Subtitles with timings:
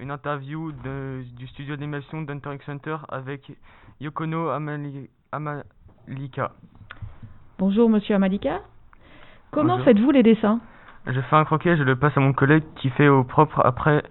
[0.00, 3.52] une interview de, du studio d'animation d'Hunter x Hunter avec
[4.00, 6.52] Yokono Amali- Amalika.
[7.58, 8.60] Bonjour Monsieur Amalika.
[9.50, 10.60] Comment faites-vous les dessins?
[11.06, 13.60] Je fais un croquet, je le passe à mon collègue qui fait au propre.
[13.64, 14.02] Après,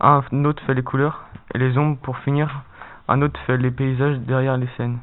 [0.00, 2.62] un autre fait les couleurs et les ombres pour finir.
[3.08, 4.98] Un autre fait les paysages derrière les scènes.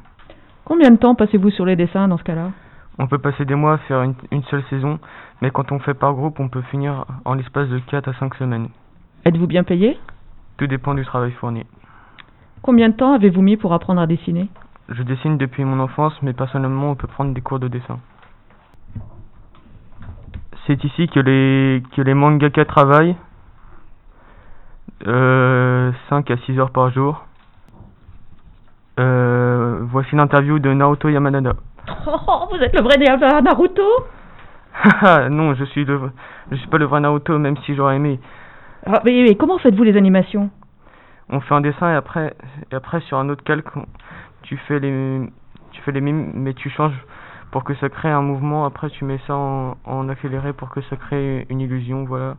[0.64, 2.50] Combien de temps passez-vous sur les dessins dans ce cas-là?
[2.98, 4.98] On peut passer des mois à faire une, une seule saison,
[5.42, 8.34] mais quand on fait par groupe, on peut finir en l'espace de 4 à 5
[8.36, 8.68] semaines.
[9.24, 9.98] Êtes-vous bien payé?
[10.56, 11.64] Tout dépend du travail fourni.
[12.62, 14.48] Combien de temps avez-vous mis pour apprendre à dessiner?
[14.88, 17.98] Je dessine depuis mon enfance, mais personnellement, on peut prendre des cours de dessin.
[20.66, 23.16] C'est ici que les, que les mangaka travaillent.
[25.06, 27.26] Euh, 5 à 6 heures par jour.
[28.98, 31.54] Euh, voici l'interview de Naoto Yamanada.
[32.06, 33.42] Oh, vous êtes le vrai Naruto?
[33.42, 33.82] Naruto
[34.72, 36.00] Haha, non, je suis le,
[36.50, 38.20] je suis pas le vrai Naoto, même si j'aurais aimé.
[38.86, 40.50] Ah, mais, mais comment faites-vous les animations?
[41.28, 42.34] On fait un dessin et après,
[42.70, 43.68] et après sur un autre calque,
[44.42, 45.26] tu fais les,
[45.70, 46.98] tu fais les mimes, mais tu changes
[47.50, 48.66] pour que ça crée un mouvement.
[48.66, 52.36] Après, tu mets ça en, en accéléré pour que ça crée une illusion, voilà.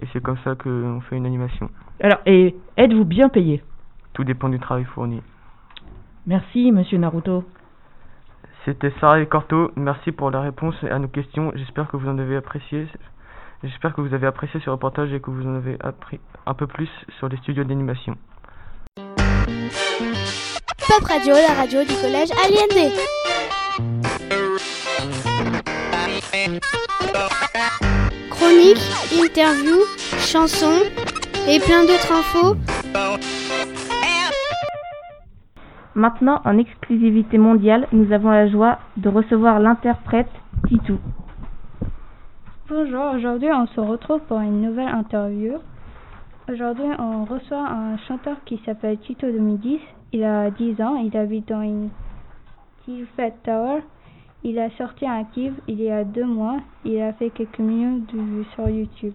[0.00, 1.68] Et c'est comme ça qu'on fait une animation.
[2.00, 3.62] Alors, et êtes-vous bien payé?
[4.14, 5.20] Tout dépend du travail fourni.
[6.26, 7.44] Merci Monsieur Naruto.
[8.64, 9.72] C'était Sarah et Corto.
[9.76, 11.52] Merci pour la réponse à nos questions.
[11.56, 12.86] J'espère que vous en avez apprécié.
[13.64, 16.66] J'espère que vous avez apprécié ce reportage et que vous en avez appris un peu
[16.66, 18.16] plus sur les studios d'animation.
[20.88, 22.92] Pop Radio, la radio du collège Aliendé.
[28.30, 29.76] Chronique, interview,
[30.18, 30.82] chansons
[31.48, 32.56] et plein d'autres infos.
[35.94, 40.30] Maintenant, en exclusivité mondiale, nous avons la joie de recevoir l'interprète
[40.66, 40.98] Titou.
[42.74, 45.58] Bonjour, aujourd'hui on se retrouve pour une nouvelle interview.
[46.50, 49.78] Aujourd'hui on reçoit un chanteur qui s'appelle Tito 2010.
[50.12, 51.90] Il a 10 ans, il habite dans une
[53.14, 53.82] Fat Tower.
[54.42, 56.60] Il a sorti un clip il y a deux mois.
[56.86, 59.12] Il a fait quelques millions de vues sur YouTube.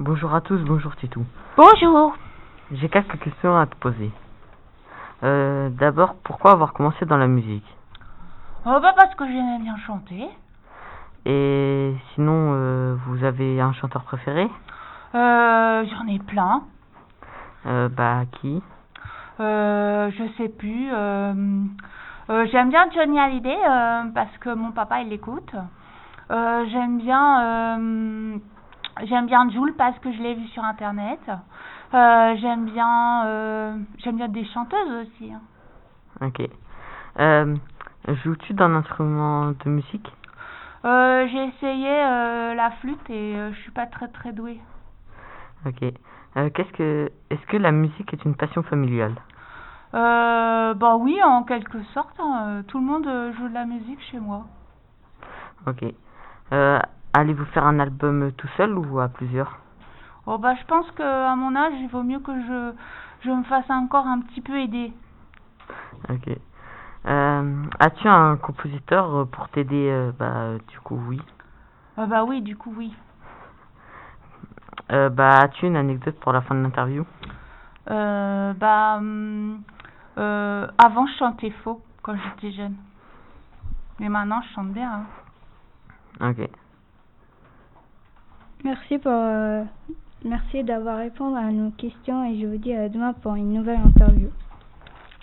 [0.00, 1.24] Bonjour à tous, bonjour Titou.
[1.56, 2.16] Bonjour.
[2.72, 4.10] J'ai quelques questions à te poser.
[5.22, 7.76] Euh, D'abord, pourquoi avoir commencé dans la musique?
[8.66, 10.28] Oh bah parce que j'aimais bien chanter.
[11.26, 14.48] Et sinon, euh, vous avez un chanteur préféré?
[15.14, 16.62] Euh, j'en ai plein.
[17.66, 18.62] euh, Bah, qui?
[19.40, 20.88] Euh, je sais plus.
[20.92, 21.32] Euh,
[22.30, 25.54] euh, j'aime bien Johnny Hallyday euh, parce que mon papa il l'écoute.
[26.30, 28.38] Euh, j'aime bien euh,
[29.04, 31.18] j'aime bien Jules parce que je l'ai vu sur internet.
[31.92, 35.32] Euh, j'aime bien euh, j'aime bien des chanteuses aussi.
[35.32, 35.40] hein.
[36.26, 36.42] Ok.
[37.18, 37.56] Euh,
[38.08, 40.12] Joues-tu d'un instrument de musique?
[40.84, 44.60] Euh, j'ai essayé euh, la flûte et euh, je suis pas très très douée.
[45.66, 45.82] Ok.
[46.36, 49.16] Euh, Qu'est-ce que, est-ce que la musique est une passion familiale?
[49.92, 53.66] Euh, bah oui, en quelque sorte, hein, euh, tout le monde euh, joue de la
[53.66, 54.46] musique chez moi.
[55.66, 55.84] Ok.
[56.52, 56.78] Euh,
[57.12, 59.58] Allez-vous faire un album tout seul ou à plusieurs?
[60.26, 62.72] Oh bah je pense que à mon âge, il vaut mieux que je
[63.22, 64.92] je me fasse encore un petit peu aider.
[66.08, 66.38] Ok.
[67.06, 71.20] Euh, As-tu un compositeur euh, pour t'aider euh, Bah, du coup, oui.
[71.98, 72.92] Euh, bah oui, du coup oui.
[74.92, 77.04] Euh, bah, as-tu une anecdote pour la fin de l'interview?
[77.90, 79.62] Euh, bah hum,
[80.18, 82.74] euh, avant je chantais faux quand j'étais jeune.
[83.98, 85.02] Mais maintenant je chante bien.
[86.20, 86.30] hein.
[86.30, 86.48] Ok.
[88.64, 89.64] Merci pour euh,
[90.24, 93.80] merci d'avoir répondu à nos questions et je vous dis à demain pour une nouvelle
[93.80, 94.28] interview.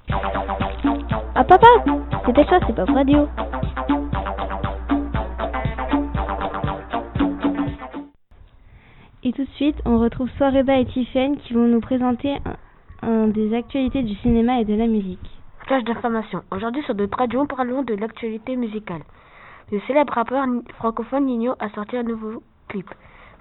[0.10, 1.68] Ah papa,
[2.26, 3.28] c'était ça, c'est pas radio.
[9.24, 12.38] Et tout de suite, on retrouve Soireba et Tiffen qui vont nous présenter
[13.04, 15.20] des actualités du cinéma et de la musique.
[15.66, 16.44] Flash d'information.
[16.52, 19.02] Aujourd'hui sur notre radio, parlons de l'actualité musicale.
[19.72, 20.46] Le célèbre rappeur
[20.76, 22.90] francophone Nino a sorti un nouveau clip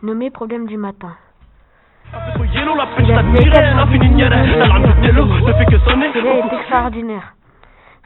[0.03, 1.17] nommé Problème du matin.
[2.15, 2.19] Est
[6.59, 7.35] extraordinaire.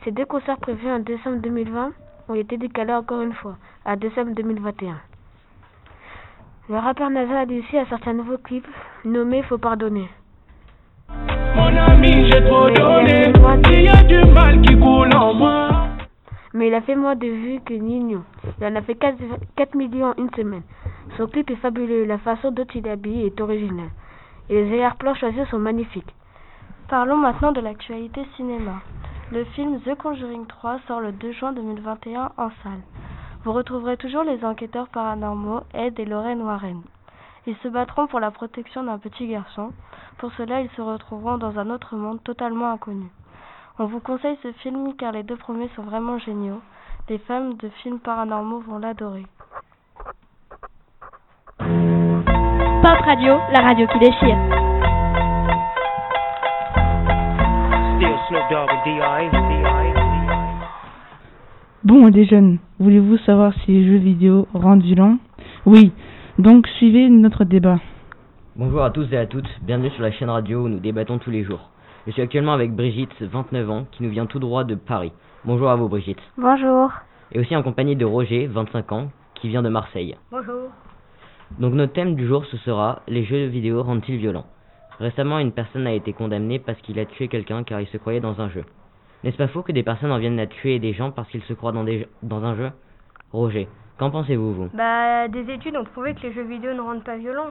[0.04, 1.90] Ces deux concerts prévus en décembre 2020
[2.28, 4.96] ont été décalés encore une fois à décembre 2021.
[6.68, 8.66] Le rappeur NASA a aussi a sorti un nouveau clip
[9.04, 10.08] nommé Faut pardonner.
[11.56, 13.32] Mon ami, j'ai trop donné.
[13.72, 15.68] Il y a du mal qui coule en moi.
[16.54, 18.22] Mais il a fait moins de vues que Nino.
[18.60, 19.16] Il en a fait 4,
[19.56, 20.62] 4 millions en une semaine.
[21.20, 23.90] Son clip est fabuleux, la façon dont il est est originale.
[24.48, 26.14] Et les arrière-plans choisis sont magnifiques.
[26.88, 28.80] Parlons maintenant de l'actualité cinéma.
[29.30, 32.80] Le film The Conjuring 3 sort le 2 juin 2021 en salle.
[33.44, 36.80] Vous retrouverez toujours les enquêteurs paranormaux Ed et Lorraine Warren.
[37.46, 39.74] Ils se battront pour la protection d'un petit garçon.
[40.16, 43.10] Pour cela, ils se retrouveront dans un autre monde totalement inconnu.
[43.78, 46.62] On vous conseille ce film car les deux premiers sont vraiment géniaux.
[47.10, 49.26] Les fans de films paranormaux vont l'adorer.
[52.82, 54.38] Pop Radio, la radio qui déchire.
[61.84, 65.18] Bon, des jeunes, voulez-vous savoir si les jeux vidéo rendent violents
[65.66, 65.92] Oui,
[66.38, 67.80] donc suivez notre débat.
[68.56, 71.30] Bonjour à tous et à toutes, bienvenue sur la chaîne radio où nous débattons tous
[71.30, 71.68] les jours.
[72.06, 75.12] Je suis actuellement avec Brigitte, 29 ans, qui nous vient tout droit de Paris.
[75.44, 76.22] Bonjour à vous Brigitte.
[76.38, 76.90] Bonjour.
[77.32, 80.16] Et aussi en compagnie de Roger, 25 ans, qui vient de Marseille.
[80.32, 80.70] Bonjour.
[81.58, 84.46] Donc notre thème du jour ce sera les jeux vidéo rendent-ils violents?
[84.98, 88.20] Récemment une personne a été condamnée parce qu'il a tué quelqu'un car il se croyait
[88.20, 88.64] dans un jeu.
[89.24, 91.52] N'est-ce pas faux que des personnes en viennent à tuer des gens parce qu'ils se
[91.52, 92.70] croient dans, des, dans un jeu?
[93.32, 93.68] Roger,
[93.98, 94.68] qu'en pensez-vous vous?
[94.74, 97.50] Bah, des études ont prouvé que les jeux vidéo ne rendent pas violents.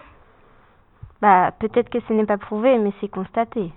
[1.21, 3.71] Bah, peut-être que ce n'est pas prouvé, mais c'est constaté.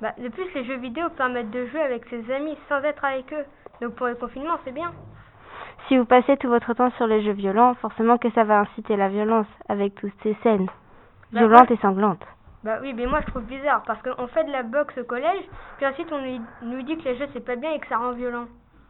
[0.00, 3.32] Bah, de plus, les jeux vidéo permettent de jouer avec ses amis sans être avec
[3.32, 3.44] eux.
[3.80, 4.92] Donc pour le confinement, c'est bien.
[5.92, 8.96] Si vous passez tout votre temps sur les jeux violents, forcément que ça va inciter
[8.96, 10.68] la violence avec toutes ces scènes
[11.30, 12.24] Bah, violentes et sanglantes.
[12.64, 15.44] Bah oui, mais moi je trouve bizarre parce qu'on fait de la boxe au collège,
[15.76, 17.98] puis ensuite on lui, nous dit que les jeux c'est pas bien et que ça
[17.98, 18.46] rend violent.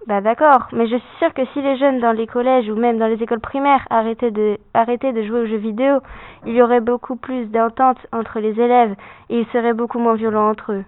[0.06, 2.98] Bah d'accord, mais je suis sûre que si les jeunes dans les collèges ou même
[2.98, 5.98] dans les écoles primaires arrêtaient de, arrêtaient de jouer aux jeux vidéo,
[6.46, 8.94] il y aurait beaucoup plus d'entente entre les élèves
[9.28, 10.84] et ils seraient beaucoup moins violents entre eux.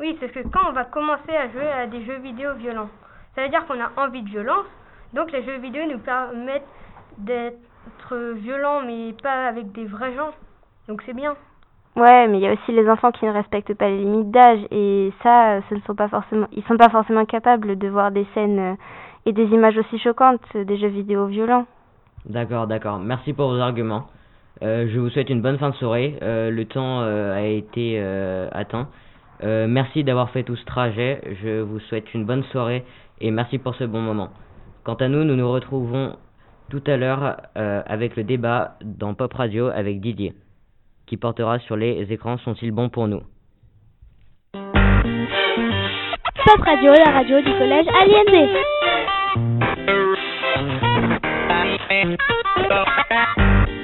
[0.00, 2.88] Oui, c'est que quand on va commencer à jouer à des jeux vidéo violents,
[3.36, 4.66] ça veut dire qu'on a envie de violence,
[5.14, 6.66] donc les jeux vidéo nous permettent
[7.18, 10.30] d'être violents mais pas avec des vrais gens.
[10.88, 11.34] Donc c'est bien.
[11.96, 14.58] Ouais, mais il y a aussi les enfants qui ne respectent pas les limites d'âge
[14.72, 18.26] et ça, ce ne sont pas forcément, ils sont pas forcément capables de voir des
[18.34, 18.74] scènes euh,
[19.26, 21.66] et des images aussi choquantes euh, des jeux vidéo violents.
[22.26, 22.98] D'accord, d'accord.
[22.98, 24.06] Merci pour vos arguments.
[24.62, 26.18] Euh, je vous souhaite une bonne fin de soirée.
[26.22, 28.88] Euh, le temps euh, a été euh, atteint.
[29.44, 31.20] Euh, merci d'avoir fait tout ce trajet.
[31.42, 32.84] Je vous souhaite une bonne soirée
[33.20, 34.30] et merci pour ce bon moment.
[34.84, 36.14] Quant à nous, nous nous retrouvons
[36.68, 40.34] tout à l'heure euh, avec le débat dans Pop Radio avec Didier,
[41.06, 43.22] qui portera sur les écrans sont-ils bons pour nous
[44.52, 44.60] Pop
[46.66, 48.46] Radio, la radio du collège Aliéné.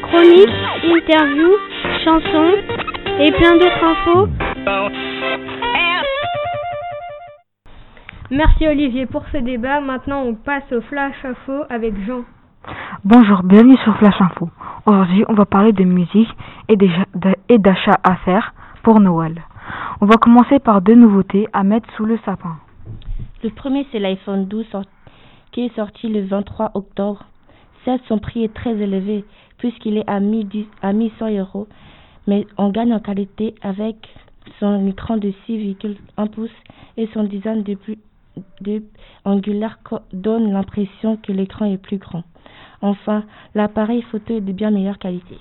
[0.03, 0.51] Chronique,
[0.85, 1.57] interview,
[2.05, 2.57] chansons
[3.21, 4.29] et plein d'autres infos.
[8.31, 9.81] Merci Olivier pour ce débat.
[9.81, 12.23] Maintenant on passe au flash info avec Jean.
[13.05, 14.49] Bonjour, bienvenue sur Flash Info.
[14.87, 16.29] Aujourd'hui, on va parler de musique
[16.69, 16.77] et
[17.59, 19.43] d'achats à faire pour Noël.
[20.01, 22.57] On va commencer par deux nouveautés à mettre sous le sapin.
[23.43, 24.85] Le premier, c'est l'iPhone 12 sort-
[25.53, 27.25] qui est sorti le 23 octobre.
[27.85, 29.25] Certes, son prix est très élevé
[29.59, 31.67] puisqu'il est à 1010 à 1100 euros,
[32.27, 33.97] mais on gagne en qualité avec
[34.59, 36.51] son écran de 6,1 pouces
[36.99, 37.97] et son design de plus
[39.25, 39.79] angulaire
[40.13, 42.25] donne l'impression que l'écran est plus grand.
[42.83, 43.25] Enfin,
[43.55, 45.39] l'appareil photo est de bien meilleure qualité.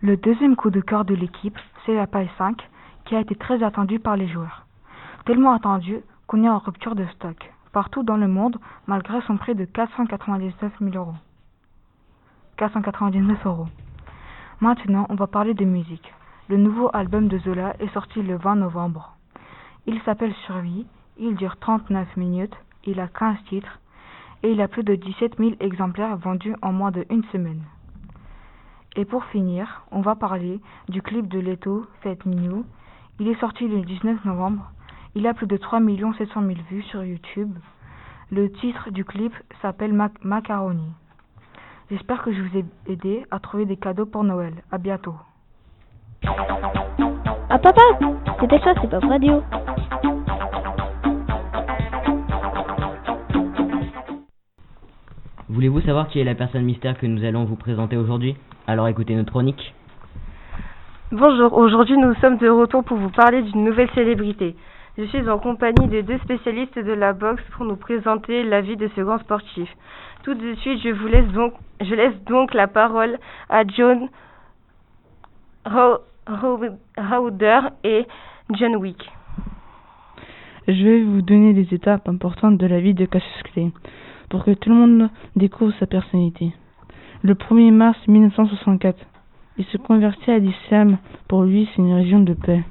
[0.00, 2.56] Le deuxième coup de cœur de l'équipe, c'est la paille 5,
[3.04, 4.66] qui a été très attendue par les joueurs.
[5.26, 9.54] Tellement attendue qu'on est en rupture de stock partout dans le monde, malgré son prix
[9.54, 11.16] de 499 000 euros.
[12.58, 13.66] 499 euros.
[14.60, 16.12] Maintenant, on va parler de musique.
[16.48, 19.16] Le nouveau album de Zola est sorti le 20 novembre.
[19.86, 20.86] Il s'appelle Survie,
[21.22, 23.78] il dure 39 minutes, il a 15 titres
[24.42, 27.62] et il a plus de 17 000 exemplaires vendus en moins de une semaine.
[28.96, 32.64] Et pour finir, on va parler du clip de Leto, Fête Minou.
[33.20, 34.70] Il est sorti le 19 novembre.
[35.14, 35.80] Il a plus de 3
[36.18, 37.56] 700 000 vues sur YouTube.
[38.30, 40.92] Le titre du clip s'appelle Mac Macaroni.
[41.90, 44.54] J'espère que je vous ai aidé à trouver des cadeaux pour Noël.
[44.72, 45.14] À bientôt.
[47.48, 47.82] Ah papa,
[48.40, 49.42] c'était ça, c'est Pop Radio.
[55.52, 58.36] Voulez-vous savoir qui est la personne mystère que nous allons vous présenter aujourd'hui?
[58.66, 59.74] Alors écoutez notre chronique.
[61.10, 64.56] Bonjour, aujourd'hui nous sommes de retour pour vous parler d'une nouvelle célébrité.
[64.96, 68.78] Je suis en compagnie de deux spécialistes de la boxe pour nous présenter la vie
[68.78, 69.68] de ce grand sportif.
[70.22, 73.18] Tout de suite, je vous laisse donc, je laisse donc la parole
[73.50, 74.08] à John
[75.66, 78.06] Rowder et
[78.54, 79.06] John Wick.
[80.66, 83.70] Je vais vous donner des étapes importantes de la vie de Cassius Clay
[84.32, 86.54] pour que tout le monde découvre sa personnalité.
[87.22, 88.98] Le 1er mars 1964,
[89.58, 90.96] il se convertit à l'islam.
[91.28, 92.64] Pour lui, c'est une région de paix.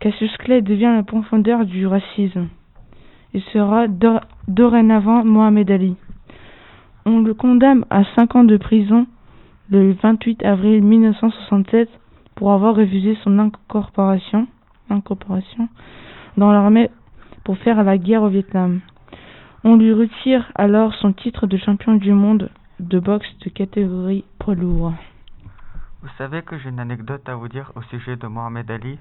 [0.00, 2.48] Cassius Clay devient le profondeur du racisme.
[3.34, 3.88] Il sera
[4.48, 5.96] dorénavant Mohamed Ali.
[7.04, 9.06] On le condamne à 5 ans de prison
[9.68, 11.90] le 28 avril 1967
[12.36, 14.46] pour avoir refusé son incorporation,
[14.88, 15.68] incorporation
[16.38, 16.88] dans l'armée
[17.44, 18.80] pour faire la guerre au Vietnam.
[19.66, 24.54] On lui retire alors son titre de champion du monde de boxe de catégorie poids
[24.54, 24.92] lourd.
[26.02, 28.98] Vous savez que j'ai une anecdote à vous dire au sujet de Mohamed Ali?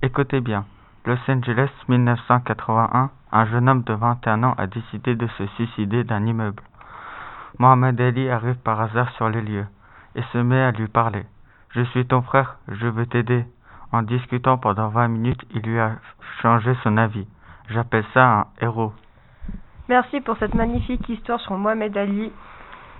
[0.00, 0.64] Écoutez bien.
[1.04, 6.24] Los Angeles 1981, un jeune homme de 21 ans a décidé de se suicider d'un
[6.24, 6.62] immeuble.
[7.58, 9.66] Mohamed Ali arrive par hasard sur les lieux
[10.14, 11.26] et se met à lui parler.
[11.72, 13.44] Je suis ton frère, je veux t'aider.
[13.92, 15.96] En discutant pendant 20 minutes, il lui a
[16.40, 17.26] changé son avis.
[17.68, 18.94] J'appelle ça un héros.
[19.88, 22.32] Merci pour cette magnifique histoire sur Mohamed Ali.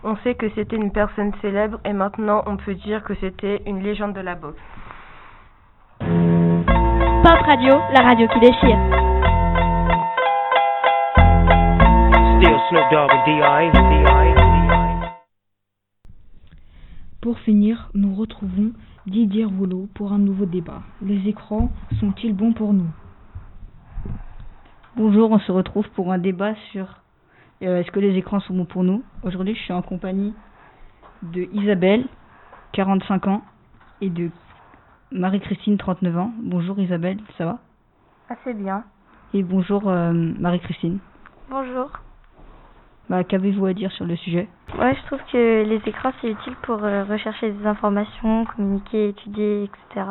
[0.03, 3.83] On sait que c'était une personne célèbre et maintenant on peut dire que c'était une
[3.83, 4.61] légende de la boxe.
[6.01, 8.79] Pop Radio, la radio qui déchire.
[17.23, 18.73] Pour finir, nous retrouvons
[19.07, 20.83] Didier Rouleau pour un nouveau débat.
[21.01, 22.91] Les écrans sont-ils bons pour nous?
[24.97, 26.87] Bonjour, on se retrouve pour un débat sur
[27.63, 29.03] euh, est-ce que les écrans sont bons pour nous?
[29.25, 30.33] Aujourd'hui, je suis en compagnie
[31.25, 32.07] de Isabelle,
[32.75, 33.43] 45 ans,
[34.01, 34.31] et de
[35.11, 36.33] Marie-Christine, 39 ans.
[36.39, 37.59] Bonjour Isabelle, ça va?
[38.29, 38.85] Assez bien.
[39.33, 41.01] Et bonjour euh, Marie-Christine.
[41.51, 41.91] Bonjour.
[43.11, 44.49] Bah, qu'avez-vous à dire sur le sujet?
[44.79, 49.65] Ouais, je trouve que les écrans c'est utile pour euh, rechercher des informations, communiquer, étudier,
[49.65, 50.07] etc.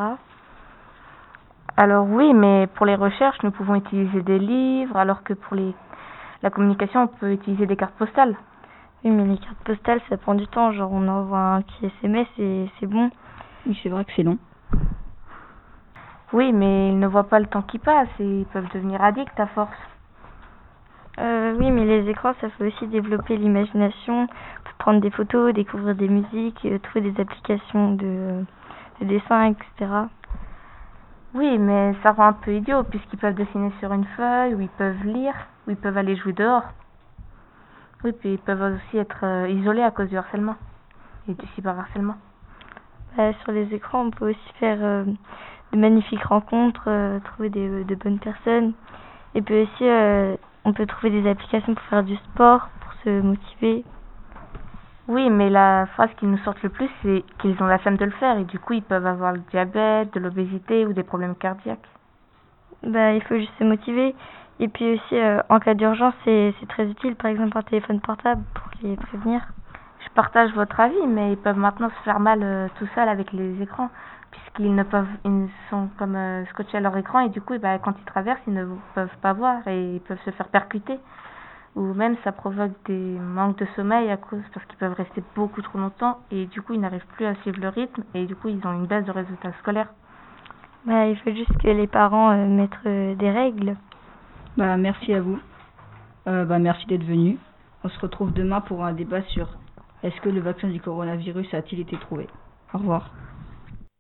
[1.75, 5.73] Alors oui, mais pour les recherches, nous pouvons utiliser des livres, alors que pour les
[6.43, 8.35] la communication, on peut utiliser des cartes postales.
[9.03, 10.73] Oui, mais les cartes postales, ça prend du temps.
[10.73, 13.09] Genre, on envoie un petit SMS et c'est bon.
[13.65, 14.37] Oui, c'est vrai que c'est long.
[16.33, 19.39] Oui, mais ils ne voient pas le temps qui passe et ils peuvent devenir addicts
[19.39, 19.71] à force.
[21.19, 24.27] Euh, oui, mais les écrans, ça fait aussi développer l'imagination,
[24.79, 28.43] prendre des photos, découvrir des musiques, euh, trouver des applications de,
[28.99, 29.91] de dessin, etc.
[31.33, 34.69] Oui, mais ça rend un peu idiot puisqu'ils peuvent dessiner sur une feuille ou ils
[34.69, 35.33] peuvent lire
[35.65, 36.65] ou ils peuvent aller jouer dehors.
[38.03, 40.57] Oui, puis ils peuvent aussi être euh, isolés à cause du harcèlement
[41.27, 42.17] et du cyberharcèlement.
[43.17, 45.05] Bah, sur les écrans, on peut aussi faire euh,
[45.71, 48.73] de magnifiques rencontres, euh, trouver de bonnes personnes.
[49.33, 49.85] Et puis aussi,
[50.65, 53.83] on peut trouver des applications pour faire du sport, pour se motiver.
[55.07, 58.05] Oui, mais la phrase qui nous sort le plus, c'est qu'ils ont la flemme de
[58.05, 61.35] le faire et du coup, ils peuvent avoir le diabète, de l'obésité ou des problèmes
[61.35, 61.87] cardiaques.
[62.83, 64.15] Bah, il faut juste se motiver.
[64.59, 65.15] Et puis aussi,
[65.49, 69.41] en cas d'urgence, c'est très utile, par exemple, un téléphone portable pour les prévenir.
[70.05, 73.61] Je partage votre avis, mais ils peuvent maintenant se faire mal tout seuls avec les
[73.61, 73.89] écrans,
[74.31, 76.17] puisqu'ils ne peuvent, ils sont comme
[76.51, 79.33] scotchés à leur écran et du coup, bah, quand ils traversent, ils ne peuvent pas
[79.33, 80.97] voir et ils peuvent se faire percuter.
[81.75, 85.61] Ou même ça provoque des manques de sommeil à cause parce qu'ils peuvent rester beaucoup
[85.61, 88.49] trop longtemps et du coup ils n'arrivent plus à suivre le rythme et du coup
[88.49, 89.91] ils ont une baisse de résultats scolaires.
[90.85, 93.75] Bah, il faut juste que les parents mettent des règles.
[94.57, 95.39] Bah, merci à vous.
[96.27, 97.37] Euh, bah, merci d'être venu.
[97.83, 99.49] On se retrouve demain pour un débat sur
[100.03, 102.27] est-ce que le vaccin du coronavirus a-t-il été trouvé?
[102.73, 103.09] Au revoir.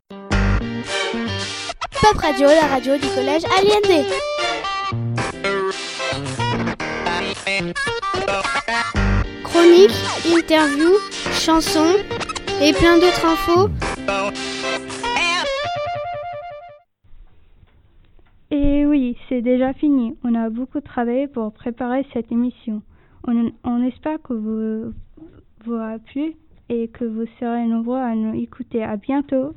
[0.09, 4.03] Pop Radio, la radio du collège Aliendé.
[9.43, 9.91] Chronique,
[10.25, 10.89] interview,
[11.33, 11.95] chansons
[12.61, 13.69] et plein d'autres infos.
[18.49, 20.15] Et oui, c'est déjà fini.
[20.23, 22.81] On a beaucoup travaillé pour préparer cette émission.
[23.27, 24.93] On, on espère que vous
[25.65, 26.35] vous a plu
[26.69, 28.83] et que vous serez nombreux à nous écouter.
[28.83, 29.53] À bientôt.